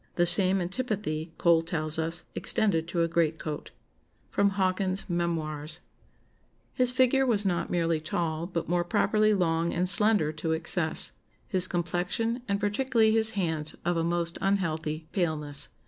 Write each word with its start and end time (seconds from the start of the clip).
The 0.15 0.25
same 0.25 0.59
antipathy, 0.61 1.31
Cole 1.37 1.61
tells 1.61 1.99
us, 1.99 2.23
extended 2.33 2.87
to 2.87 3.03
a 3.03 3.07
greatcoat." 3.07 3.69
[Sidenote: 4.35 4.53
Hawkins's 4.55 5.07
Memoirs.] 5.07 5.79
"His 6.73 6.91
figure 6.91 7.23
was 7.23 7.45
not 7.45 7.69
merely 7.69 7.99
tall, 7.99 8.47
but 8.47 8.67
more 8.67 8.83
properly 8.83 9.31
long 9.31 9.75
and 9.75 9.87
slender 9.87 10.31
to 10.31 10.53
excess; 10.53 11.11
his 11.47 11.67
complexion, 11.67 12.41
and 12.47 12.59
particularly 12.59 13.11
his 13.11 13.29
hands, 13.37 13.75
of 13.85 13.95
a 13.95 14.03
most 14.03 14.39
unhealthy 14.41 15.07
paleness. 15.11 15.69